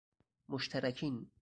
[0.49, 1.31] مشترکین